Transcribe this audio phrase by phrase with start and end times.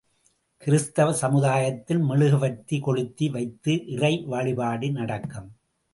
[0.57, 5.49] கிறித்தவ சமுதாயத்தில், மெழுகுவர்த்தி கொளுத்தி வைத்து இறைவழிபாடு நடக்கும்.